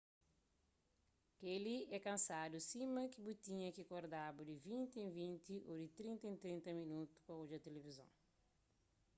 kel-li 1.39 1.77
é 1.95 1.97
kansadu 2.07 2.57
sima 2.69 3.01
ki 3.13 3.19
bu 3.25 3.31
tinha 3.45 3.69
ki 3.75 3.83
kordaba 3.91 4.41
di 4.49 4.55
vinti 4.67 4.95
en 5.05 5.09
vinti 5.17 5.55
ô 5.69 5.71
di 5.81 5.87
trinta 5.97 6.25
en 6.31 6.37
trinta 6.43 6.69
minotu 6.79 7.15
pa 7.25 7.33
odja 7.41 7.57
tilivizon 7.63 8.09